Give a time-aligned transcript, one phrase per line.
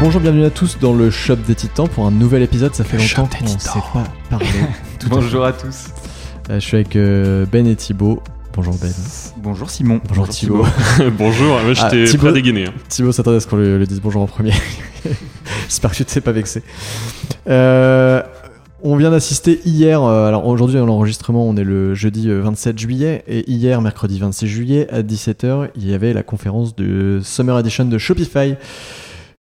[0.00, 2.74] Bonjour, bienvenue à tous dans le Shop des Titans pour un nouvel épisode.
[2.74, 4.46] Ça fait longtemps qu'on ne s'est pas parlé.
[5.08, 5.88] Bonjour à tous.
[6.50, 8.22] Euh, je suis avec euh, Ben et Thibaut.
[8.54, 8.90] Bonjour Ben.
[9.38, 10.00] Bonjour Simon.
[10.08, 10.64] Bonjour, Thibaut.
[11.18, 12.66] Bonjour, Ah, j'étais Thibaut- prêt à dégainer.
[12.68, 12.72] hein.
[12.88, 14.52] Thibaut s'attendait à ce qu'on le, le dise bonjour en premier.
[15.68, 16.62] J'espère que tu ne t'es pas vexé.
[17.48, 18.22] Euh,
[18.82, 22.78] on vient d'assister hier, euh, alors aujourd'hui dans l'enregistrement on est le jeudi euh, 27
[22.78, 27.58] juillet et hier mercredi 26 juillet à 17h il y avait la conférence de Summer
[27.58, 28.56] Edition de Shopify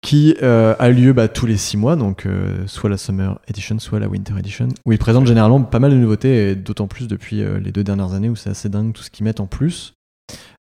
[0.03, 3.79] qui euh, a lieu bah, tous les 6 mois, donc euh, soit la Summer Edition,
[3.79, 7.07] soit la Winter Edition, où ils présentent généralement pas mal de nouveautés, et d'autant plus
[7.07, 9.47] depuis euh, les deux dernières années où c'est assez dingue tout ce qu'ils mettent en
[9.47, 9.95] plus,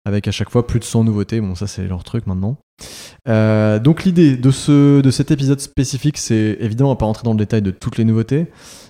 [0.06, 2.58] avec à chaque fois plus de 100 nouveautés, bon ça c'est leur truc maintenant.
[3.28, 7.24] Euh, donc l'idée de, ce, de cet épisode spécifique, c'est évidemment on va pas rentrer
[7.24, 8.48] dans le détail de toutes les nouveautés,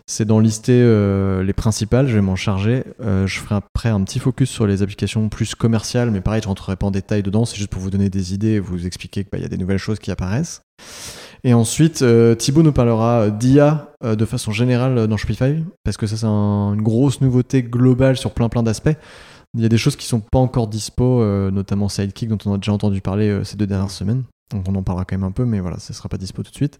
[0.08, 2.84] c'est d'en lister euh, les principales, je vais m'en charger.
[3.02, 6.48] Euh, je ferai après un petit focus sur les applications plus commerciales, mais pareil, je
[6.48, 9.26] rentrerai pas en détail dedans, c'est juste pour vous donner des idées et vous expliquer
[9.26, 10.62] qu'il y a des nouvelles choses qui apparaissent.
[11.44, 12.06] Et ensuite,
[12.38, 16.84] Thibaut nous parlera d'IA de façon générale dans Shopify, parce que ça c'est un- une
[16.84, 18.96] grosse nouveauté globale sur plein plein d'aspects.
[19.58, 22.54] Il y a des choses qui sont pas encore dispo, euh, notamment Sidekick dont on
[22.54, 24.24] a déjà entendu parler euh, ces deux dernières semaines.
[24.52, 26.52] Donc on en parlera quand même un peu, mais voilà, ça sera pas dispo tout
[26.52, 26.80] de suite.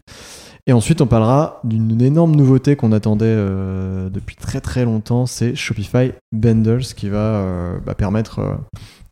[0.66, 5.54] Et ensuite, on parlera d'une énorme nouveauté qu'on attendait euh, depuis très très longtemps, c'est
[5.54, 8.58] Shopify Bundles qui va bah, permettre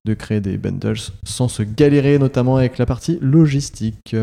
[0.05, 4.15] de créer des bundles sans se galérer, notamment avec la partie logistique.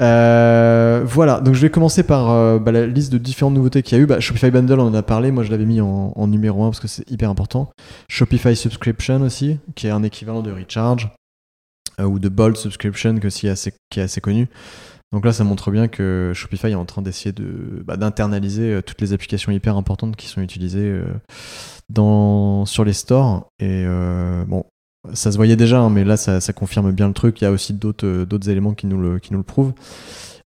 [0.00, 3.98] Euh, voilà, donc je vais commencer par euh, bah, la liste de différentes nouveautés qu'il
[3.98, 4.06] y a eu.
[4.06, 6.80] Bah, Shopify Bundle, on en a parlé, moi je l'avais mis en, numéro 1 parce
[6.80, 7.70] que c'est hyper important.
[8.08, 11.10] Shopify Subscription aussi, qui est un équivalent de Recharge
[12.00, 14.48] euh, ou de Bold Subscription que assez, qui est assez connu.
[15.12, 19.02] Donc là, ça montre bien que Shopify est en train d'essayer de, bah, d'internaliser toutes
[19.02, 21.02] les applications hyper importantes qui sont utilisées
[21.90, 23.46] dans, sur les stores.
[23.58, 23.84] Et
[24.46, 24.64] bon,
[25.12, 27.40] ça se voyait déjà, hein, mais là, ça, confirme bien le truc.
[27.40, 29.72] Il y a aussi d'autres, euh, éléments qui nous le, prouvent.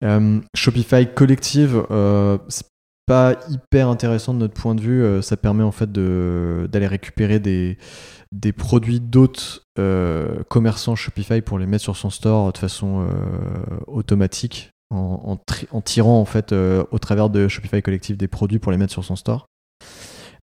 [0.04, 2.66] Euh, Shopify Collective, euh, c'est
[3.06, 5.22] pas hyper intéressant de notre point de vue.
[5.22, 7.76] Ça permet en fait d'aller récupérer des,
[8.56, 9.62] produits d'autres
[10.48, 13.06] commerçants Shopify pour les mettre sur son store de façon
[13.86, 15.38] automatique en,
[15.71, 19.04] en tirant en fait au travers de Shopify Collective des produits pour les mettre sur
[19.04, 19.48] son store.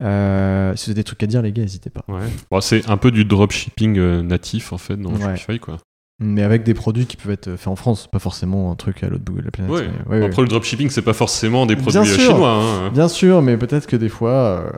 [0.02, 2.04] Euh, si vous avez des trucs à dire les gars, n'hésitez pas.
[2.08, 2.22] Ouais.
[2.52, 5.36] Bon, c'est un peu du dropshipping euh, natif en fait dans Ouais.
[5.38, 5.78] Shopify quoi.
[6.22, 9.08] Mais avec des produits qui peuvent être faits en France, pas forcément un truc à
[9.08, 9.72] l'autre bout de la planète.
[9.72, 9.88] Ouais.
[9.88, 10.26] mais- ouais, ouais.
[10.26, 12.34] Après le dropshipping c'est pas forcément des produits Bien euh, sûr.
[12.34, 12.52] chinois.
[12.52, 12.90] hein.
[12.92, 14.70] Bien sûr, mais peut-être que des fois, euh,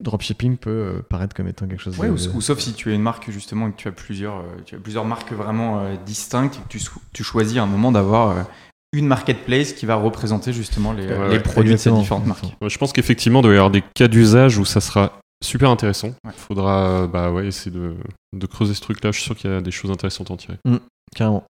[0.00, 2.12] dropshipping peut euh, paraître comme étant quelque chose Ouais, de...
[2.12, 4.42] ou, ou sauf si tu as une marque justement et que tu as plusieurs, euh,
[4.64, 6.78] tu as plusieurs marques vraiment euh, distinctes et que
[7.12, 8.42] tu, choisis à un moment d'avoir euh,
[8.92, 12.44] une marketplace qui va représenter justement les, Ouais, les ouais, produits de ces différentes marques.
[12.66, 15.12] Je pense qu'effectivement il doit y avoir des cas d'usage où ça sera
[15.44, 16.08] super intéressant.
[16.24, 16.34] Il Ouais.
[16.36, 17.94] faudra bah ouais essayer de,
[18.34, 19.10] de creuser ce truc là.
[19.12, 20.56] Je suis sûr qu'il y a des choses intéressantes à en tirer.
[21.14, 21.44] Carrément.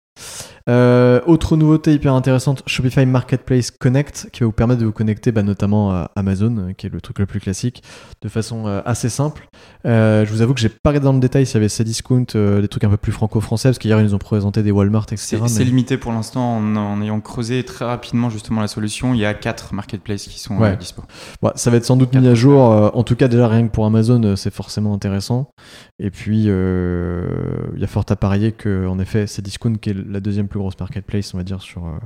[0.70, 5.30] Euh, autre nouveauté hyper intéressante, Shopify Marketplace Connect, qui va vous permettre de vous connecter
[5.30, 7.82] bah, notamment à Amazon, euh, qui est le truc le plus classique,
[8.22, 9.46] de façon euh, assez simple.
[9.84, 12.24] Euh, je vous avoue que j'ai pas regardé dans le détail s'il y avait Cdiscount,
[12.34, 15.36] des trucs un peu plus franco-français, parce qu'hier ils nous ont présenté des Walmart, etc.
[15.46, 19.12] C'est mais- limité pour l'instant en, en ayant creusé très rapidement justement la solution.
[19.12, 20.76] Il y a quatre marketplaces qui sont Ouais.
[20.78, 21.02] dispo.
[21.42, 22.60] Bon, ça va être sans doute mis à jour.
[22.60, 25.50] en tout cas, déjà rien que pour Amazon, c'est forcément intéressant.
[25.98, 29.96] Et puis, il y a fort à parier que, en effet, c'est Discount qui est
[30.08, 31.98] la deuxième plus grosse marketplace, on va dire, sur, euh,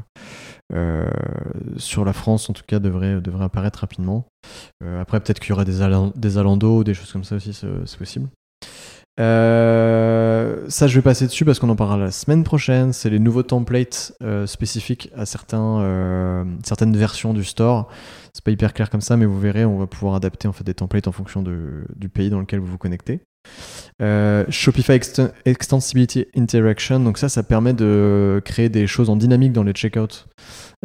[0.72, 1.06] euh,
[1.76, 4.24] sur la France, en tout cas, devrait, devrait apparaître rapidement.
[4.82, 7.52] Euh, après, peut-être qu'il y aura des, Alan- des Alando, des choses comme ça aussi,
[7.52, 8.28] c'est possible.
[9.18, 12.94] Ça, je vais passer dessus parce qu'on en parlera la semaine prochaine.
[12.94, 14.14] C'est les nouveaux templates
[14.46, 17.88] spécifiques à certains, certaines versions du store.
[18.32, 20.64] C'est pas hyper clair comme ça, mais vous verrez, on va pouvoir adapter en fait
[20.64, 23.20] des templates en fonction du pays dans lequel vous vous connectez.
[24.00, 29.52] Euh, Shopify Ext- Extensibility Interaction, donc ça, ça permet de créer des choses en dynamique
[29.52, 30.26] dans les checkouts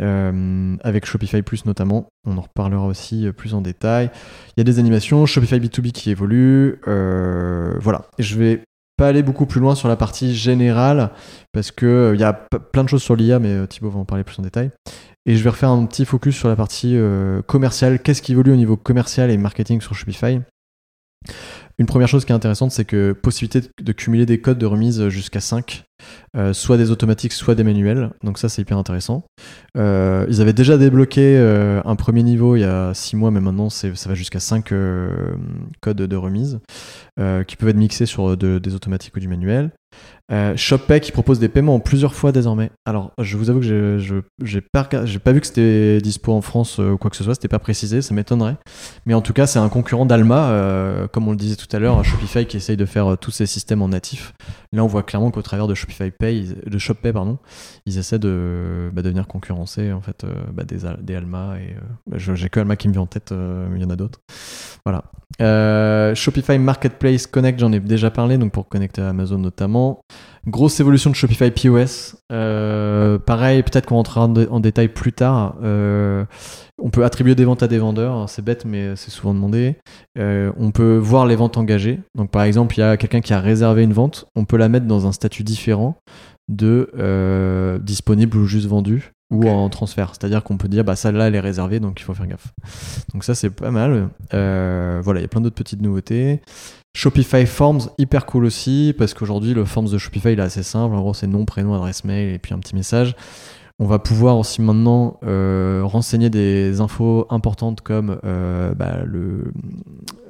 [0.02, 2.08] euh, avec Shopify Plus notamment.
[2.26, 4.10] On en reparlera aussi euh, plus en détail.
[4.50, 6.80] Il y a des animations, Shopify B2B qui évolue.
[6.86, 8.06] voilà.
[8.18, 8.64] Je vais
[8.98, 11.12] pas aller beaucoup plus loin sur la partie générale
[11.52, 14.24] parce que il y a plein de choses sur l'IA, mais Thibaut va en parler
[14.24, 14.72] plus en détail.
[15.26, 16.98] Et je vais refaire un petit focus sur la partie
[17.48, 18.00] commerciale.
[18.00, 20.40] Qu'est-ce qui évolue au niveau commercial et marketing sur Shopify?
[21.80, 25.08] Une première chose qui est intéressante, c'est que possibilité de- cumuler des codes de remise
[25.10, 25.86] jusqu'à 5,
[26.38, 28.12] euh, soit des automatiques, soit des manuels.
[28.24, 29.24] Donc ça, c'est hyper intéressant.
[29.78, 33.42] Euh, ils avaient déjà débloqué euh, un premier niveau il y a 6 mois, mais
[33.42, 35.36] maintenant ça va jusqu'à 5 euh,
[35.82, 36.60] codes de remise
[37.48, 39.72] qui peuvent être mixés sur de- des automatiques ou du manuel.
[40.32, 42.72] Euh, ShopPay qui propose des paiements en plusieurs fois désormais.
[42.86, 43.98] Alors, je vous avoue que
[44.42, 47.36] j'ai- pas, pas vu que c'était dispo en France euh, ou quoi que ce soit,
[47.36, 48.56] c'était pas précisé, ça m'étonnerait.
[49.06, 51.80] Mais en tout cas, c'est un concurrent d'Alma, euh, comme on le disait tout à
[51.80, 54.34] l'heure, Shopify qui essaye de faire euh, tous ces systèmes en natif.
[54.74, 57.38] Là, on voit clairement qu'au travers de Shopify Pay, de ShopPay, pardon,
[57.86, 61.82] ils essaient de, bah, venir concurrencer en fait euh, bah, des, des Alma et euh,
[62.08, 63.96] bah, j'ai que Alma qui me vient en tête, euh, mais il y en a
[63.96, 64.20] d'autres.
[64.84, 65.04] Voilà.
[65.42, 70.02] Euh, Shopify Marketplace Connect, j'en ai déjà parlé, donc pour connecter à Amazon notamment.
[70.46, 72.18] Grosse évolution de Shopify POS.
[72.32, 75.56] Euh, pareil, peut-être qu'on rentrera en, dé- en détail plus tard.
[75.64, 76.26] Euh,
[76.82, 79.78] on peut attribuer des ventes à des vendeurs, hein, c'est bête, mais c'est souvent demandé.
[80.18, 82.02] Euh, on peut voir les ventes engagées.
[82.16, 84.68] Donc par exemple, il y a quelqu'un qui a réservé une vente, on peut la
[84.68, 85.96] mettre dans un statut différent
[86.50, 86.90] de
[87.82, 90.10] disponible ou juste vendu ou en transfert.
[90.12, 92.52] C'est-à-dire qu'on peut dire, bah celle-là, elle est réservée, donc il faut faire gaffe.
[93.14, 94.10] Donc ça, c'est pas mal.
[94.34, 96.42] Euh, voilà, il y a plein d'autres petites nouveautés.
[96.96, 100.96] Shopify Forms, hyper cool aussi, parce qu'aujourd'hui, le Forms de Shopify, il est assez simple.
[100.96, 103.16] En gros, c'est nom, prénom, adresse mail et puis un petit message.
[103.80, 109.52] On va pouvoir aussi maintenant euh, renseigner des infos importantes comme euh, bah, le,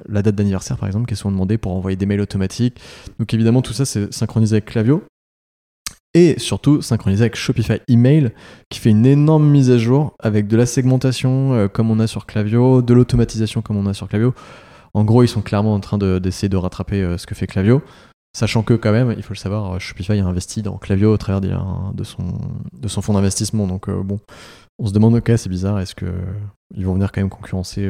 [0.08, 2.80] la date d'anniversaire, par exemple, qui est souvent demandée pour envoyer des mails automatiques.
[3.18, 5.04] Donc évidemment, tout ça, c'est synchronisé avec Clavio.
[6.14, 8.30] Et surtout, synchronisé avec Shopify Email,
[8.70, 12.06] qui fait une énorme mise à jour avec de la segmentation euh, comme on a
[12.06, 14.32] sur Clavio, de l'automatisation comme on a sur Clavio.
[14.94, 17.46] En gros, ils sont clairement en train de- d'essayer de, rattraper euh, ce que fait
[17.46, 17.82] Clavio.
[18.36, 21.16] Sachant que quand même, il faut le savoir, euh, Shopify a investi dans Clavio au
[21.16, 23.66] travers de son, fonds d'investissement.
[23.66, 24.20] Donc euh, bon,
[24.78, 26.06] on se demande, ok, c'est bizarre, est-ce que
[26.74, 27.88] ils vont venir quand même concurrencer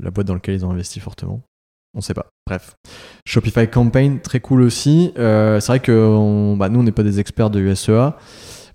[0.00, 1.42] la boîte dans laquelle ils ont investi fortement?
[1.94, 2.26] On sait pas.
[2.46, 2.76] Bref.
[3.26, 5.12] Shopify Campaign, très cool aussi.
[5.16, 8.16] C'est vrai que bah, nous, on n'est pas des experts de USEA.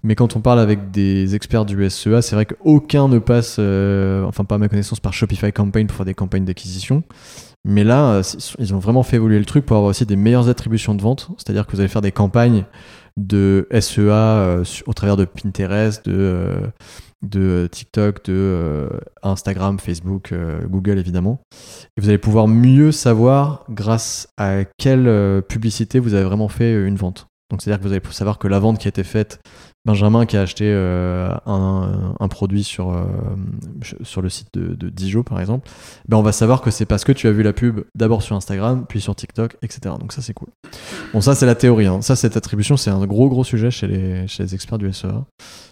[0.03, 4.25] Mais quand on parle avec des experts du SEA, c'est vrai qu'aucun ne passe, euh,
[4.25, 7.03] enfin pas à ma connaissance, par Shopify Campaign pour faire des campagnes d'acquisition.
[7.63, 8.23] Mais là, euh,
[8.59, 11.29] ils ont vraiment fait évoluer le truc pour avoir aussi des meilleures attributions de vente.
[11.37, 12.65] C'est-à-dire que vous allez faire des campagnes
[13.15, 16.51] de SEA euh, au travers de Pinterest, de,
[17.21, 18.89] de TikTok, de
[19.21, 20.33] Instagram, Facebook,
[20.65, 21.39] Google évidemment.
[21.95, 26.97] Et vous allez pouvoir mieux savoir grâce à quelle publicité vous avez vraiment fait une
[26.97, 27.27] vente.
[27.49, 29.39] Donc c'est-à-dire que vous allez savoir que la vente qui a été faite,
[29.85, 33.03] Benjamin qui a acheté euh, un, produit sur, euh,
[34.03, 35.69] sur le site de, de Dijon par exemple,
[36.07, 38.35] ben on va savoir que c'est parce que tu as vu la pub d'abord sur
[38.35, 39.95] Instagram, puis sur TikTok, etc.
[39.99, 40.47] Donc ça c'est cool.
[41.13, 41.87] Bon ça c'est la théorie.
[41.87, 42.01] hein.
[42.01, 45.25] Ça cette attribution c'est un gros gros sujet chez les, chez les experts du SEA.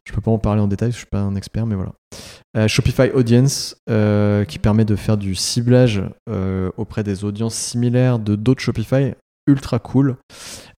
[0.05, 1.93] Je peux pas en parler en détail, je suis pas un expert, mais voilà.
[2.57, 6.03] Euh, Shopify Audience qui permet de faire du ciblage
[6.75, 9.13] auprès des audiences similaires de d'autres Shopify
[9.47, 10.17] ultra cool.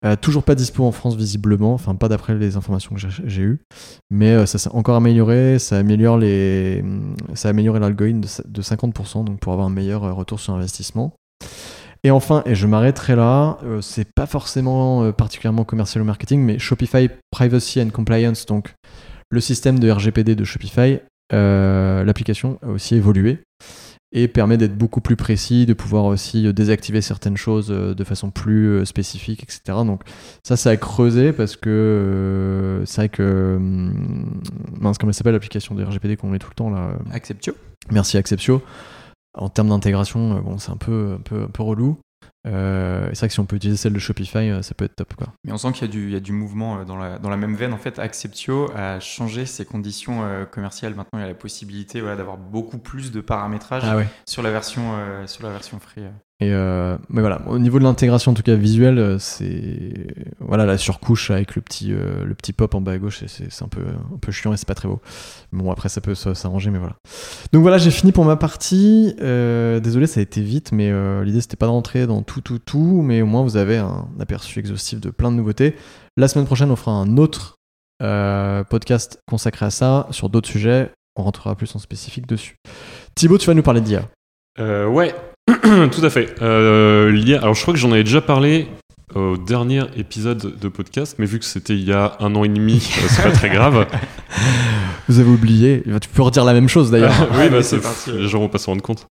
[0.05, 3.59] Euh, toujours pas dispo en France visiblement, enfin pas d'après les informations que j'ai- eues,
[4.11, 8.27] mais euh, ça s'est encore amélioré, ça améliore les, hum, ça a amélioré l'algorithme de,
[8.45, 11.13] de 50%, donc pour avoir un meilleur euh, retour sur investissement.
[12.03, 17.09] Et enfin, et je m'arrêterai là, c'est pas forcément particulièrement commercial ou marketing, mais Shopify
[17.31, 18.73] Privacy and Compliance, donc
[19.29, 20.99] le système de RGPD de Shopify,
[21.31, 23.39] l'application a aussi évolué
[24.13, 28.03] et permet d'être beaucoup plus précis, de pouvoir aussi euh, désactiver certaines choses euh, de
[28.03, 29.61] façon plus euh, spécifique, etc.
[29.85, 30.01] Donc
[30.43, 33.55] ça, ça a creusé parce que euh, c'est vrai que...
[33.57, 34.39] hum,
[34.79, 37.55] mince, comment elle s'appelle l'application de RGPD qu'on met tout le temps là euh, Acceptio.
[37.91, 38.61] Merci Acceptio.
[39.35, 41.97] En termes d'intégration, euh, bon, c'est un peu, un, peu, un peu relou.
[42.45, 44.95] Euh, c'est vrai que si on peut utiliser celle de Shopify, euh, ça peut être
[44.95, 45.13] top.
[45.15, 45.27] Quoi.
[45.45, 47.17] Mais on sent qu'il y, a du- il y a du mouvement euh, dans la,
[47.19, 47.71] dans la même veine.
[47.73, 50.93] En fait, Acceptio a changé ses conditions euh, commerciales.
[50.93, 54.07] Maintenant, il y a la possibilité voilà, d'avoir beaucoup plus de paramétrage Ah ouais.
[54.27, 56.03] sur, la version, euh, sur la version free.
[56.41, 56.97] Euh.
[57.09, 60.07] Mais voilà, au niveau de l'intégration en tout cas visuelle, euh, c'est
[60.39, 63.61] voilà la surcouche avec le petit euh, le petit pop en bas à gauche, c'est-
[63.63, 63.81] un peu
[64.13, 64.99] un peu chiant et c'est pas très beau.
[65.53, 66.95] Bon après ça peut s'arranger, mais voilà.
[67.53, 69.13] Donc voilà, j'ai fini pour ma partie.
[69.19, 70.91] Désolé, ça a été vite, mais
[71.23, 74.07] l'idée c'était pas de rentrer dans tout tout tout, mais au moins vous avez un
[74.19, 75.75] aperçu exhaustif de plein de nouveautés.
[76.17, 77.57] La semaine prochaine, on fera un autre
[78.69, 80.91] podcast consacré à ça sur d'autres sujets.
[81.15, 82.55] On rentrera plus en spécifique dessus.
[83.15, 84.09] Thibaut, tu vas nous parler d'IA.
[84.59, 85.15] Ouais,
[85.91, 86.35] tout à fait.
[86.41, 88.67] Euh, alors je crois que j'en avais déjà parlé
[89.15, 92.49] au dernier épisode de podcast, mais vu que c'était il y a un an et
[92.49, 93.85] demi, euh, c'est pas très grave.
[95.09, 95.83] Vous avez oublié.
[96.01, 97.13] Tu peux redire la même chose d'ailleurs.
[97.31, 99.05] oui, Ouais, bah, mais c'est- parti, les gens vont pas s'en rendre compte.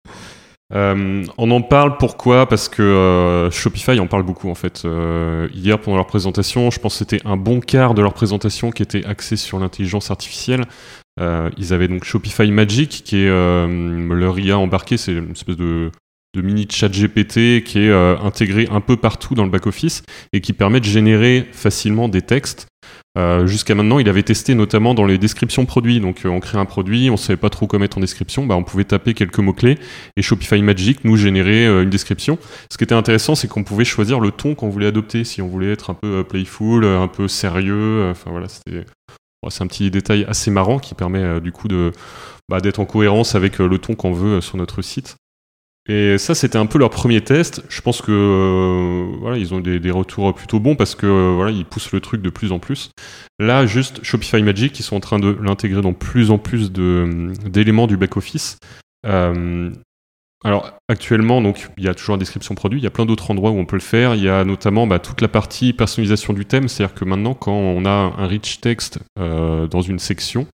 [0.73, 2.47] Euh, on en parle pourquoi?
[2.47, 4.83] Parce que euh, Shopify en parle beaucoup en fait.
[4.85, 8.71] Euh, hier pendant leur présentation, je pense que c'était un bon quart de leur présentation
[8.71, 10.63] qui était axé sur l'intelligence artificielle.
[11.19, 13.67] Euh, ils avaient donc Shopify Magic qui est euh,
[14.15, 15.91] leur IA embarqué, c'est une espèce de,
[16.33, 20.39] de mini chat GPT qui est euh, intégré un peu partout dans le back-office et
[20.39, 22.67] qui permet de générer facilement des textes.
[23.17, 25.99] Euh, Jusqu'à maintenant, il avait testé notamment dans les descriptions produits.
[25.99, 28.55] Donc, euh, on crée un produit, on savait pas trop quoi mettre en description, bah,
[28.55, 29.77] on pouvait taper quelques mots-clés
[30.15, 32.37] et Shopify Magic nous générait une description.
[32.71, 35.47] Ce qui était intéressant, c'est qu'on pouvait choisir le ton qu'on voulait adopter, si on
[35.47, 38.09] voulait être un peu playful, un peu sérieux.
[38.09, 38.85] Enfin voilà, c'était.
[39.49, 41.67] c'est un petit détail assez marrant qui permet du coup
[42.47, 45.17] bah, d'être en cohérence avec le ton qu'on veut sur notre site.
[45.89, 47.63] Et ça, c'était un peu leur premier test.
[47.69, 51.51] Je pense que euh, voilà, ils ont des, retours plutôt bons parce que euh, voilà,
[51.51, 52.91] ils poussent le truc de plus en plus.
[53.39, 57.33] Là, juste Shopify Magic, ils sont en train de l'intégrer dans plus en plus de-
[57.49, 58.57] d'éléments du back office.
[59.07, 59.71] Euh,
[60.43, 61.41] alors actuellement,
[61.77, 62.79] il y a toujours la description produit.
[62.79, 64.15] Il y a plein d'autres endroits où on peut le faire.
[64.15, 67.53] Il y a notamment bah, toute la partie personnalisation du thème, c'est-à-dire que maintenant, quand
[67.53, 70.47] on a un rich text euh, dans une section,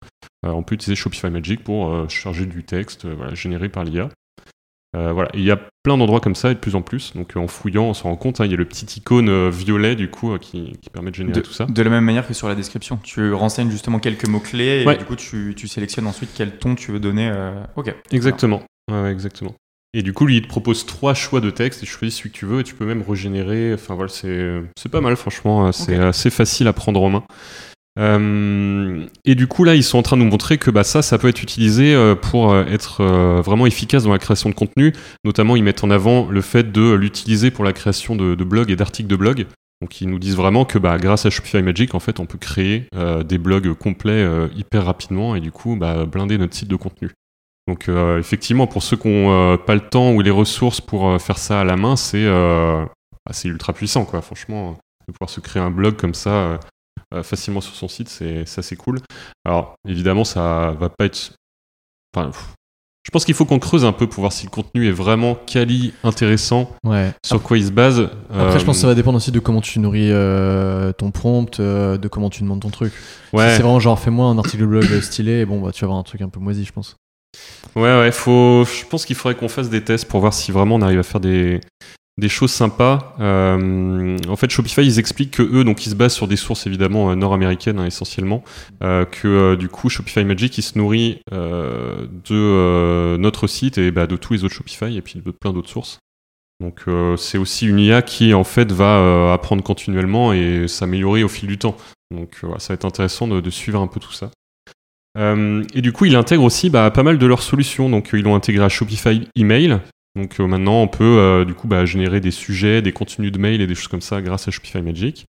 [0.45, 4.09] euh, on peut utiliser Shopify Magic pour euh, charger du texte euh, généré par l'IA.
[4.95, 7.13] Euh, voilà, Et il y a plein d'endroits comme ça et de plus en plus.
[7.13, 9.27] Donc euh, en fouillant, on se rend compte, hein, il y a le petit icône
[9.29, 11.65] euh, violet du coup qui, qui permet de générer De, tout ça.
[11.65, 12.97] de la même manière que sur la description.
[13.03, 14.97] Tu renseignes justement quelques mots-clés et Ouais.
[14.97, 17.31] du coup tu, tu sélectionnes ensuite quel ton tu veux donner.
[17.75, 17.93] Ok.
[18.11, 18.63] Exactement.
[18.89, 19.53] Ouais, exactement.
[19.93, 22.29] Et du coup, lui, il te propose trois choix de texte et tu choisis celui
[22.31, 23.73] que tu veux et tu peux même régénérer.
[23.73, 25.71] Enfin voilà, c'est c'est pas mal, franchement.
[25.71, 26.03] C'est Ok.
[26.03, 27.23] assez facile à prendre en main.
[27.97, 31.01] Euh, et du coup, là, ils sont en train de nous montrer que bah, ça,
[31.01, 33.03] ça peut être utilisé euh, pour euh, être
[33.41, 34.93] vraiment efficace dans la création de contenu.
[35.23, 38.75] Notamment, ils mettent en avant le fait de l'utiliser pour la création de, blogs et
[38.75, 39.45] d'articles de blog.
[39.81, 42.37] Donc, ils nous disent vraiment que bah, grâce à Shopify Magic, en fait, on peut
[42.37, 42.87] créer
[43.25, 44.25] des blogs complets
[44.55, 47.11] hyper rapidement et du coup, bah, blinder notre site de contenu.
[47.67, 51.61] Donc, effectivement, pour ceux qui n'ont pas le temps ou les ressources pour faire ça
[51.61, 52.83] à la main, c'est euh,
[53.25, 54.21] bah, ultra puissant, quoi.
[54.21, 54.77] Franchement,
[55.07, 56.59] de pouvoir se créer un blog comme ça
[57.23, 58.99] facilement sur son site, c'est c'est assez cool.
[59.45, 61.33] Alors, évidemment, ça va pas être.
[62.15, 62.31] Enfin,
[63.03, 65.35] je pense qu'il faut qu'on creuse un peu pour voir si le contenu est vraiment
[65.35, 67.13] quali, intéressant, Ouais.
[67.25, 68.09] sur quoi il se base.
[68.29, 71.11] Après, je pense que ça Euh, va dépendre aussi de comment tu nourris euh, ton
[71.11, 72.91] prompt, euh, de comment tu demandes ton truc.
[73.31, 73.49] Ouais.
[73.51, 75.99] Si c'est vraiment genre fais-moi un article de blog stylé, bon bah tu vas avoir
[75.99, 76.97] un truc un peu moisi, je pense.
[77.75, 78.65] Ouais, ouais, faut.
[78.65, 81.03] Je pense qu'il faudrait qu'on fasse des tests pour voir si vraiment on arrive à
[81.03, 81.61] faire des,
[82.17, 83.15] des choses sympas.
[83.19, 86.65] Euh, en fait, Shopify, ils expliquent que eux, donc ils se basent sur des sources
[86.65, 88.43] évidemment euh, nord-américaines hein, essentiellement,
[88.83, 94.17] euh, que du coup Shopify Magic, il se nourrit de notre site et bah, de
[94.17, 95.99] tous les autres Shopify et puis de plein d'autres sources.
[96.59, 96.85] Donc
[97.17, 101.59] c'est aussi une IA qui en fait va apprendre continuellement et s'améliorer au fil du
[101.59, 101.77] temps.
[102.11, 104.31] Donc ça va être intéressant de, suivre un peu tout ça.
[105.19, 107.89] Et du coup, il intègre aussi bah, pas mal de leurs solutions.
[107.89, 109.79] Donc, ils l'ont intégré à Shopify Email.
[110.17, 113.37] Donc, euh, maintenant, on peut euh, du coup bah, générer des sujets, des contenus de
[113.37, 115.25] mail et des choses comme ça grâce à Shopify Magic.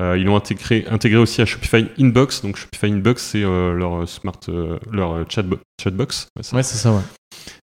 [0.00, 2.42] Euh, ils l'ont intégré, intégré aussi à Shopify Inbox.
[2.42, 4.40] Donc, Shopify Inbox, c'est leur smart,
[4.90, 6.28] leur chatbo- chatbox.
[6.52, 7.02] Ouais, c'est ça, ouais.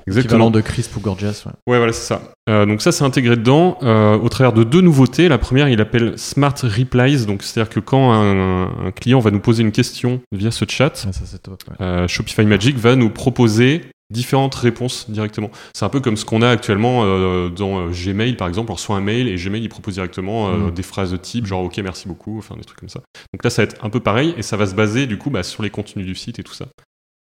[0.07, 0.49] Exactement.
[0.49, 1.51] De Crisp ou Gorgias, ouais.
[1.67, 2.21] Ouais, voilà, c'est ça.
[2.65, 3.77] Donc ça, c'est intégré dedans
[4.21, 5.27] au travers de deux nouveautés.
[5.27, 7.25] La première, il appelle Smart Replies.
[7.25, 11.03] Donc, c'est-à-dire que quand un, un client va nous poser une question via ce chat,
[11.05, 11.61] Ouais, ça c'est top.
[11.79, 12.07] ouais.
[12.07, 15.51] Shopify Magic va nous proposer différentes réponses directement.
[15.73, 18.71] C'est un peu comme ce qu'on a actuellement euh, dans euh, Gmail, par exemple.
[18.71, 20.71] On reçoit un mail et Gmail, il propose directement euh, Mm.
[20.71, 23.01] des phrases de type genre OK, merci beaucoup, enfin des trucs comme ça.
[23.33, 25.29] Donc là, ça va être un peu pareil et ça va se baser du coup
[25.29, 26.67] bah, sur les contenus du site et tout ça.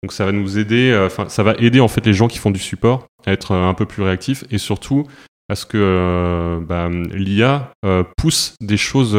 [0.04, 2.40] Donc ça va nous aider, euh, enfin ça va aider en fait les gens qui
[2.40, 5.06] font du support à être un peu plus réactifs et surtout
[5.50, 7.74] à ce que bah, l'IA
[8.18, 9.16] pousse des choses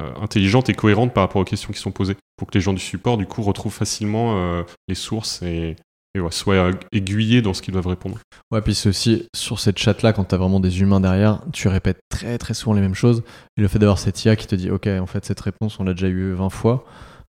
[0.00, 2.72] euh, intelligentes et cohérentes par rapport aux questions qui sont posées pour que les gens
[2.72, 5.76] du support du coup retrouvent facilement euh, les sources et,
[6.14, 8.18] et ouais, soient aiguillés dans ce qu'ils doivent répondre.
[8.50, 12.00] Ouais, puis c'est aussi sur cette chat-là, quand t'as vraiment des humains derrière, tu répètes
[12.08, 13.22] très très souvent les mêmes choses.
[13.56, 15.84] Et le fait d'avoir cette IA qui te dit, ok, en fait, cette réponse, on
[15.84, 16.84] l'a déjà eu 20 fois,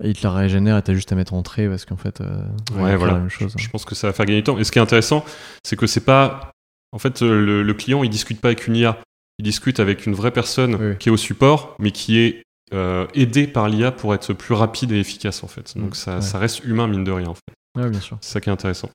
[0.04, 2.42] et il te la régénère et t'as juste à mettre entrée parce qu'en fait, euh,
[2.75, 3.14] Ouais, voilà.
[3.14, 3.54] la même chose.
[3.56, 4.58] Je pense que ça va faire gagner du temps.
[4.58, 5.25] Et ce qui est intéressant,
[5.64, 6.50] c'est que c'est pas
[6.92, 8.99] En fait, le, le client, il discute pas avec une IA,
[9.38, 10.96] il discute avec une vraie personne Oui.
[10.99, 12.42] qui est au support, mais qui est
[12.75, 15.76] euh, aidée par l'IA pour être plus rapide et efficace en fait.
[15.76, 16.23] Donc Mm, ça, ouais.
[16.23, 17.80] ça reste humain mine de rien en fait.
[17.80, 18.16] Ouais, bien sûr.
[18.23, 18.88] C'est ça qui est intéressant.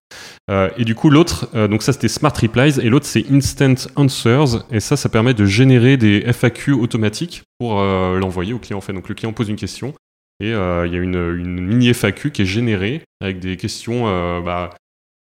[0.49, 3.75] Euh, et du coup, l'autre, euh, donc ça c'était Smart Replies, et l'autre c'est Instant
[3.95, 8.79] Answers, et ça, ça permet de générer des FAQ automatiques pour euh, l'envoyer au client.
[8.79, 9.93] En fait, donc le client pose une question,
[10.39, 14.71] et il y a une, une mini FAQ qui est générée avec des questions bah,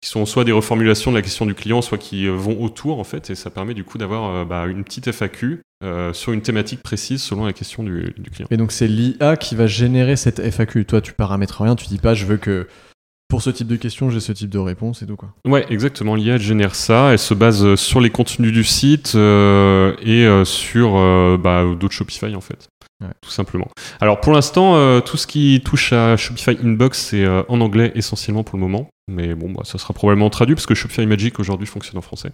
[0.02, 2.98] qui sont soit des reformulations de la question du client, soit qui euh, vont autour
[2.98, 6.32] en fait, et ça permet du coup d'avoir euh, bah, une petite FAQ euh, sur
[6.32, 8.48] une thématique précise selon la question du, du client.
[8.50, 10.84] Et donc c'est l'IA qui va générer cette FAQ.
[10.84, 12.66] Toi, tu paramètres rien, tu dis pas je veux que
[13.28, 15.32] pour ce type de question, j'ai ce type de réponse et tout quoi.
[15.46, 16.16] Ouais, exactement.
[16.16, 17.12] L'IA génère ça.
[17.12, 20.92] Elle se base sur les contenus du site euh, et euh, sur
[21.38, 22.68] bah, d'autres Shopify en fait.
[23.20, 23.68] Tout simplement.
[24.00, 27.92] Alors pour l'instant, euh, tout ce qui touche à Shopify Inbox, c'est euh, en anglais
[27.94, 28.88] essentiellement pour le moment.
[29.08, 32.30] Mais bon, bah, ça sera probablement traduit parce que Shopify Magic aujourd'hui fonctionne en français.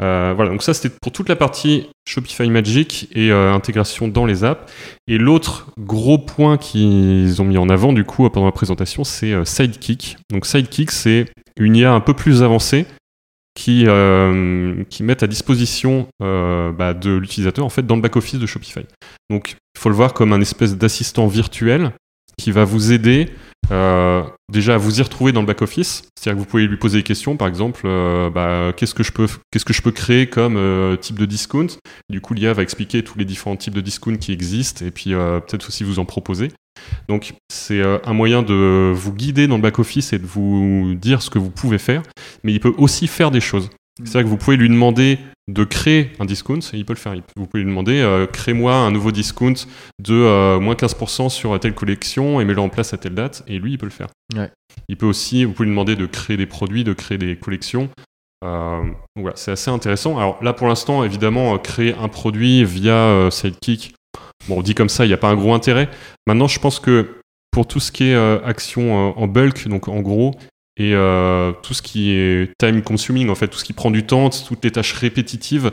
[0.00, 4.44] Euh, voilà, donc ça c'était pour toute la partie Shopify Magic et intégration dans les
[4.44, 4.70] apps.
[5.06, 9.44] Et l'autre gros point qu'ils ont mis en avant du coup pendant la présentation, c'est
[9.44, 10.16] Sidekick.
[10.30, 11.26] Donc Sidekick, c'est
[11.56, 12.86] une IA un peu plus avancée
[13.54, 18.38] qui, euh, qui met à disposition euh, bah, de l'utilisateur en fait dans le back-office
[18.38, 18.86] de Shopify.
[19.30, 21.92] Donc il faut le voir comme un espèce d'assistant virtuel
[22.38, 23.28] qui va vous aider
[23.70, 26.04] euh, déjà vous y retrouver dans le back-office.
[26.16, 29.12] C'est-à-dire que vous pouvez lui poser des questions, par exemple, euh, bah, qu'est-ce que je
[29.12, 31.68] peux, qu'est-ce que je peux créer comme euh, type de discount?
[32.08, 35.10] Du coup, l'IA va expliquer tous les différents types de discount qui existent et puis
[35.12, 36.48] peut-être aussi vous en proposer.
[37.08, 41.30] Donc c'est un moyen de vous guider dans le back-office et de vous dire ce
[41.30, 42.02] que vous pouvez faire,
[42.42, 43.70] mais il peut aussi faire des choses.
[43.98, 45.18] C'est-à-dire que vous pouvez lui demander
[45.48, 47.14] de créer un discount, il peut le faire.
[47.36, 49.54] Vous pouvez lui demander, euh, crée-moi un nouveau discount
[49.98, 53.58] de euh, moins 15% sur telle collection et mets-le en place à telle date, et
[53.58, 54.08] lui, il peut le faire.
[54.36, 54.50] Ouais.
[54.88, 57.90] Il peut aussi, vous pouvez lui demander de créer des produits, de créer des collections.
[58.44, 58.82] Euh,
[59.16, 60.16] voilà, c'est assez intéressant.
[60.16, 63.94] Alors là, pour l'instant, évidemment, créer un produit via Sidekick,
[64.48, 65.88] bon, on dit comme ça, il n'y a pas un gros intérêt.
[66.26, 67.16] Maintenant, je pense que
[67.50, 70.34] pour tout ce qui est action en bulk, donc en gros,
[70.76, 74.06] et euh, tout ce qui est time consuming, en fait, tout ce qui prend du
[74.06, 75.70] temps, toutes les tâches répétitives,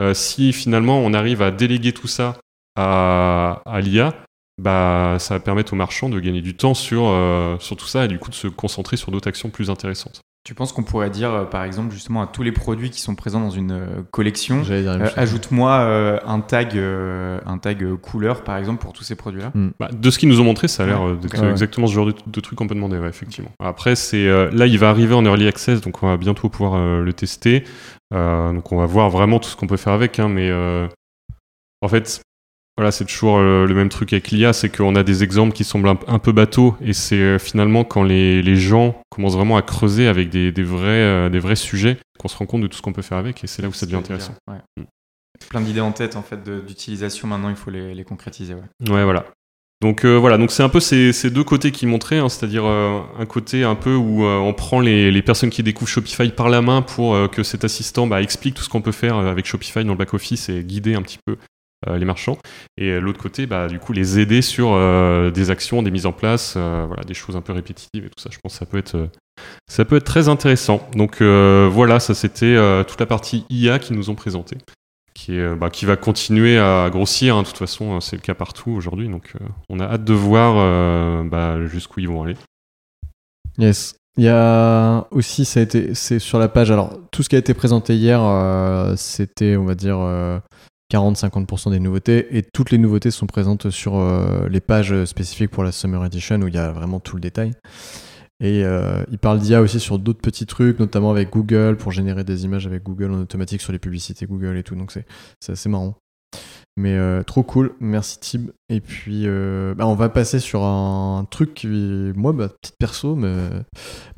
[0.00, 2.36] euh, si finalement on arrive à déléguer tout ça
[2.76, 4.14] à, l'IA,
[4.60, 8.04] bah, ça va permettre aux marchands de gagner du temps sur, euh, sur tout ça
[8.04, 10.20] et du coup de se concentrer sur d'autres actions plus intéressantes.
[10.48, 13.14] Tu penses qu'on pourrait dire, euh, par exemple, justement, à tous les produits qui sont
[13.14, 18.56] présents dans une euh, collection, euh, ajoute-moi euh, un tag, euh, un tag couleur, par
[18.56, 21.02] exemple, pour tous ces produits-là Bah, de ce qu'ils nous ont montré, ça a l'air
[21.02, 21.10] Ouais.
[21.10, 23.50] euh, d'être Ouais, exactement ce genre de, de truc qu'on peut demander, ouais, effectivement.
[23.60, 26.76] Après, c'est euh, là, il va arriver en early access, donc on va bientôt pouvoir
[26.76, 27.64] euh, le tester.
[28.14, 30.88] Euh, donc on va voir vraiment tout ce qu'on peut faire avec, hein, mais euh,
[31.82, 32.22] en fait,
[32.78, 35.64] voilà, c'est toujours euh, le même truc avec l'IA, c'est qu'on a des exemples qui
[35.64, 39.62] semblent un, peu bateaux, et c'est euh, finalement quand les, les gens commencent vraiment à
[39.62, 42.76] creuser avec des, des vrais, euh, des vrais sujets qu'on se rend compte de tout
[42.76, 44.32] ce qu'on peut faire avec, et c'est là où ça devient intéressant.
[44.48, 44.58] Ouais.
[44.76, 44.84] Mm.
[45.50, 47.26] Plein d'idées en tête, en fait, d'utilisation.
[47.26, 48.54] Maintenant, il faut les, les concrétiser.
[48.54, 48.90] Ouais.
[48.90, 49.26] Ouais, voilà.
[49.80, 52.64] Donc euh, voilà, donc c'est un peu ces, ces deux côtés qui montraient, hein, c'est-à-dire
[52.64, 56.30] euh, un côté un peu où euh, on prend les, les personnes qui découvrent Shopify
[56.30, 59.46] par la main pour que cet assistant bah, explique tout ce qu'on peut faire avec
[59.46, 61.36] Shopify dans le back-office et guider un petit peu
[61.86, 62.38] les marchands.
[62.76, 66.06] Et euh, l'autre côté, bah, du coup, les aider sur euh, des actions, des mises
[66.06, 68.30] en place, euh, voilà, des choses un peu répétitives et tout ça.
[68.32, 69.06] Je pense que ça peut être, euh,
[69.68, 70.88] ça peut être très intéressant.
[70.94, 74.58] Donc euh, voilà, ça c'était euh, toute la partie IA qu'ils nous ont présentée
[75.18, 77.36] qui, euh, bah, qui va continuer à grossir.
[77.36, 77.42] hein.
[77.42, 79.08] De toute façon, euh, c'est le cas partout aujourd'hui.
[79.08, 82.36] Donc, euh, on a hâte de voir euh, bah, jusqu'où ils vont aller.
[83.58, 83.96] Yes.
[84.16, 86.70] Il y a aussi, ça a été, c'est sur la page.
[86.70, 90.38] Alors, tout ce qui a été présenté hier, euh, c'était, on va dire, euh,
[90.92, 92.36] 40-50% des nouveautés.
[92.36, 96.40] Et toutes les nouveautés sont présentes sur euh, les pages spécifiques pour la Summer Edition
[96.40, 97.52] où il y a vraiment tout le détail.
[98.40, 102.22] Et euh, il parle d'IA aussi sur d'autres petits trucs, notamment avec Google pour générer
[102.22, 104.76] des images avec Google en automatique sur les publicités Google et tout.
[104.76, 105.96] Donc, c'est assez marrant.
[106.76, 108.50] Mais euh, trop cool, merci Tib.
[108.68, 111.66] Et puis, euh, bah, on va passer sur un truc qui,
[112.14, 113.64] moi, petite perso, me,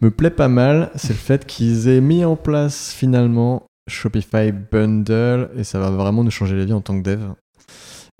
[0.03, 0.91] me plaît pas mal.
[0.95, 6.23] C'est le fait qu'ils aient mis en place finalement Shopify Bundle et ça va vraiment
[6.25, 7.21] nous changer la vie en tant que dev.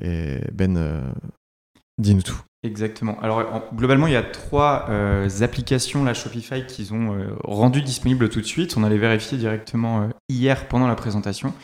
[0.03, 1.01] Et Ben, euh,
[1.99, 2.41] dis-nous tout.
[2.63, 3.19] Exactement.
[3.21, 7.81] Alors, en- globalement, il y a trois euh, applications, la Shopify, qu'ils ont euh, rendues
[7.83, 8.77] disponibles tout de suite.
[8.77, 11.55] On allait vérifier directement hier pendant la présentation.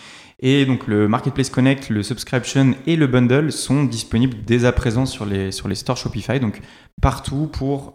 [0.40, 5.06] Et donc, le Marketplace Connect, le Subscription et le Bundle sont disponibles dès à présent
[5.06, 6.40] sur les, sur les stores Shopify.
[6.40, 6.60] Donc,
[7.00, 7.94] partout pour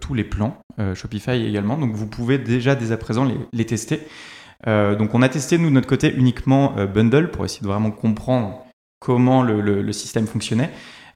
[0.00, 0.58] tous les plans
[0.94, 1.78] Shopify également.
[1.78, 4.00] Donc, vous pouvez déjà dès à présent les tester.
[4.66, 7.68] Euh, donc, on a testé, nous, de notre côté, uniquement euh, Bundle pour essayer de
[7.68, 8.64] vraiment comprendre
[9.00, 10.70] comment le- système fonctionnait.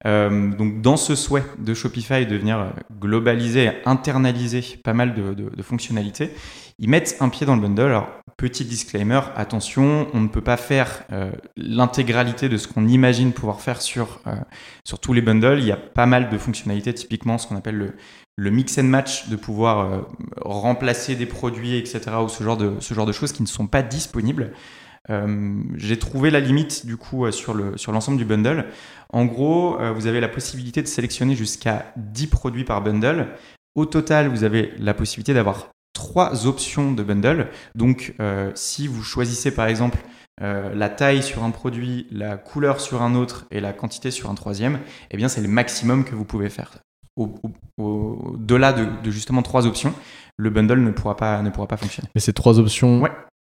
[0.04, 6.30] Euh, donc dans ce souhait de Shopify de venir globaliser, internaliser pas mal de, fonctionnalités,
[6.80, 7.82] ils mettent un pied dans le bundle.
[7.82, 11.04] Alors petit disclaimer, attention, on ne peut pas faire
[11.56, 14.20] l'intégralité de ce qu'on imagine pouvoir faire sur,
[14.84, 15.58] sur tous les bundles.
[15.60, 17.94] Il y a pas mal de fonctionnalités, typiquement ce qu'on appelle le,
[18.36, 20.00] le mix and match, de pouvoir euh,
[20.40, 24.52] remplacer des produits, etc., ou ce genre de, choses qui ne sont pas disponibles.
[25.10, 28.66] Euh, J'ai trouvé la limite du coup euh, sur le sur l'ensemble du bundle.
[29.12, 33.28] En gros, vous avez la possibilité de sélectionner jusqu'à 10 produits par bundle.
[33.74, 37.48] Au total, vous avez la possibilité d'avoir trois options de bundle.
[37.74, 38.14] Donc,
[38.54, 39.98] si vous choisissez par exemple
[40.40, 44.34] la taille sur un produit, la couleur sur un autre et la quantité sur un
[44.34, 44.78] troisième,
[45.10, 46.78] eh bien, c'est le maximum que vous pouvez faire.
[47.16, 47.34] Au-
[47.78, 49.92] au- Au-delà de, de justement trois options,
[50.36, 52.08] le bundle ne pourra pas, ne pourra pas fonctionner.
[52.14, 53.10] Mais ces trois options, Ouais.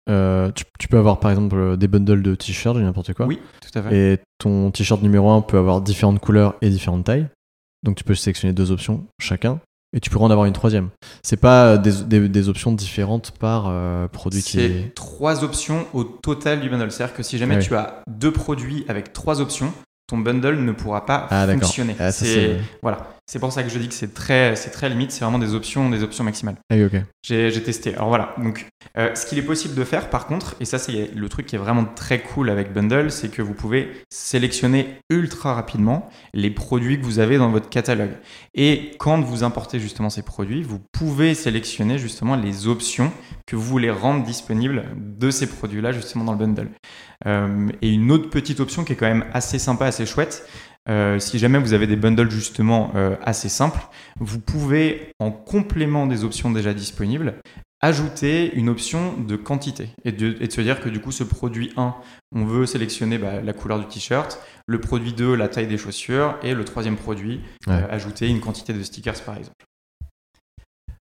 [0.10, 3.26] euh, tu, tu peux avoir par exemple euh, des bundles de t-shirts, j'ai n'importe quoi.
[3.28, 3.96] Oui, tout à fait.
[4.14, 7.28] Et ton t-shirt numéro 1 peut avoir différentes couleurs et différentes tailles.
[7.84, 9.60] Donc tu peux sélectionner deux options chacun.
[9.94, 10.88] Et tu pourras en avoir une troisième.
[11.22, 14.96] C'est pas des, des- des options différentes par euh, produit qui C'est est.
[14.96, 16.90] trois options au total du bundle.
[16.92, 17.66] C'est-à-dire que si jamais Ah oui.
[17.66, 19.74] tu as deux produits avec trois options,
[20.08, 21.96] ton bundle ne pourra pas Ah, fonctionner.
[22.00, 25.12] Ah, c'est- voilà, c'est pour ça que je dis que c'est très, c'est très limite.
[25.12, 26.58] C'est vraiment des options, des options maximales.
[26.70, 27.02] Ah oui, ok.
[27.24, 27.96] J'ai j'ai testé.
[27.96, 28.36] Alors voilà.
[28.38, 28.68] Donc,
[28.98, 31.56] euh, ce qu'il est possible de faire, par contre, et ça c'est le truc qui
[31.56, 37.00] est vraiment très cool avec Bundle, c'est que vous pouvez sélectionner ultra rapidement les produits
[37.00, 38.18] que vous avez dans votre catalogue.
[38.54, 43.14] Et quand vous importez justement ces produits, vous pouvez sélectionner justement les options
[43.48, 46.70] que vous voulez rendre disponibles de ces produits-là justement dans le bundle.
[47.28, 50.46] Euh, et une autre petite option qui est quand même assez sympa, assez chouette.
[50.90, 53.82] Euh, si jamais vous avez des bundles justement euh, assez simples,
[54.20, 57.36] vous pouvez, en complément des options déjà disponibles,
[57.82, 61.24] ajouter une option de quantité et de, et de se dire que du coup ce
[61.24, 61.96] produit 1,
[62.36, 66.38] on veut sélectionner bah, la couleur du t-shirt, le produit 2, la taille des chaussures
[66.44, 67.74] et le troisième produit, Ouais.
[67.74, 69.66] euh, ajouter une quantité de stickers par exemple.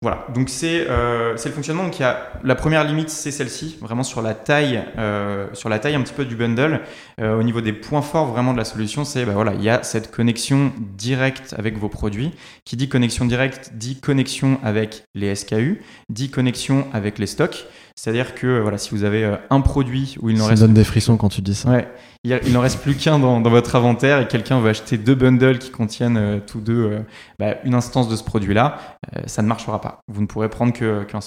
[0.07, 1.83] Voilà, donc c'est euh, c'est le fonctionnement.
[1.83, 5.69] Donc il y a la première limite, c'est celle-ci, vraiment sur la taille, euh, sur
[5.69, 6.79] la taille un petit peu du bundle.
[7.21, 9.69] Euh, au niveau des points forts vraiment de la solution, c'est bah voilà, il y
[9.69, 12.31] a cette connexion directe avec vos produits.
[12.65, 17.67] Qui dit connexion directe dit connexion avec les SKU, dit connexion avec les stocks.
[17.97, 20.75] C'est-à-dire que voilà, si vous avez un produit où il n'en Ça me reste donne
[20.75, 21.69] des frissons quand tu dis ça.
[21.69, 21.89] Ouais,
[22.27, 25.71] il, n'en reste plus qu'un dans, votre inventaire et quelqu'un veut acheter deux bundles qui
[25.71, 27.01] contiennent euh, tous deux euh,
[27.39, 30.01] bah, une instance de ce produit-là, euh, ça ne marchera pas.
[30.09, 31.21] Vous ne pourrez prendre qu'un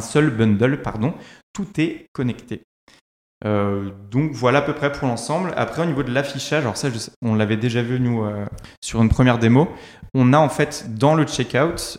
[0.00, 1.14] seul bundle, pardon.
[1.52, 2.62] Tout est connecté.
[3.44, 5.52] Donc voilà à peu près pour l'ensemble.
[5.56, 6.88] Après au niveau de l'affichage, alors ça
[7.22, 8.26] on l'avait déjà vu nous
[8.82, 9.68] sur une première démo,
[10.14, 11.98] on a en fait dans le checkout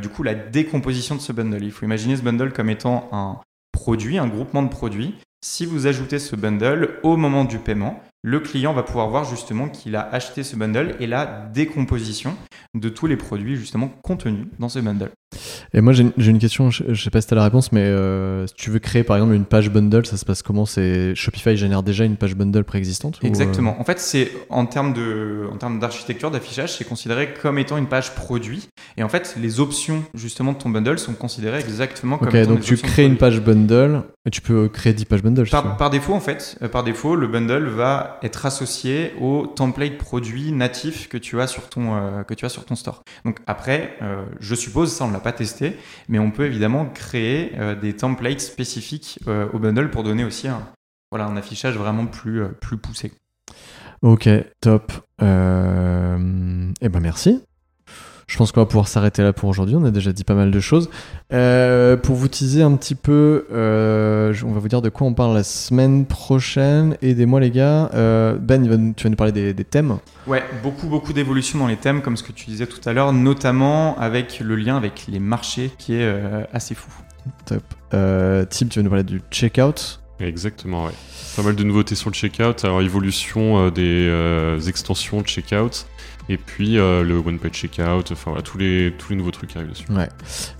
[0.00, 1.62] du coup la décomposition de ce bundle.
[1.62, 3.40] Il faut imaginer ce bundle comme étant un
[3.72, 5.14] produit, un groupement de produits.
[5.48, 9.68] Si vous ajoutez ce bundle au moment du paiement, le client va pouvoir voir justement
[9.68, 12.34] qu'il a acheté ce bundle et la décomposition
[12.74, 15.10] de tous les produits justement contenus dans ce bundle.
[15.72, 18.44] Et moi, j'ai une- question, je, je sais pas si t'as la réponse, mais euh,
[18.48, 20.66] si tu veux créer par exemple une page bundle, ça se passe comment?
[20.66, 23.80] C'est Shopify génère déjà une page bundle préexistante euh, Exactement.
[23.80, 27.86] En fait, c'est en termes de, en termes d'architecture, d'affichage, c'est considéré comme étant une
[27.86, 28.66] page produit.
[28.96, 32.50] Et en fait, les options justement de ton bundle sont considérées exactement comme Ok, étant
[32.54, 35.48] donc tu crées une page bundle tu peux créer 10 pages bundle.
[35.48, 39.98] Par, par défaut, en fait, euh, par défaut, le bundle va être associé au template
[39.98, 43.02] produit natif que tu as sur ton, euh, que tu as sur ton store.
[43.24, 45.76] Donc après, euh, je suppose, ça on l'a pas testé,
[46.08, 49.20] mais on peut évidemment créer euh, des templates spécifiques
[49.52, 50.60] au bundle pour donner aussi un,
[51.10, 53.12] voilà, un affichage vraiment plus, plus poussé.
[54.02, 54.28] Ok,
[54.60, 54.92] top.
[55.20, 55.24] Eh
[56.88, 57.42] ben merci.
[58.26, 59.76] Je pense qu'on va pouvoir s'arrêter là pour aujourd'hui.
[59.76, 60.90] On a déjà dit pas mal de choses.
[61.32, 65.14] Euh, pour vous teaser un petit peu, euh, on va vous dire de quoi on
[65.14, 66.96] parle la semaine prochaine.
[67.02, 67.88] Aidez-moi les gars.
[67.94, 69.98] Euh, ben, tu vas nous parler des, des thèmes.
[70.26, 73.12] Ouais, beaucoup, beaucoup d'évolutions dans les thèmes, comme ce que tu disais tout à l'heure,
[73.12, 76.90] notamment avec le lien avec les marchés qui est euh, assez fou.
[77.44, 77.62] Top.
[77.94, 80.00] Euh, Tim, tu vas nous parler du checkout.
[80.18, 80.92] Exactement, ouais.
[81.36, 82.64] Pas mal de nouveautés sur le checkout.
[82.64, 85.86] Alors, évolution euh, des euh, extensions de checkout.
[86.28, 88.10] Et puis euh, le one-page checkout.
[88.10, 89.86] Enfin, voilà, tous les, tous les nouveaux trucs qui arrivent dessus.
[89.90, 90.08] Ouais.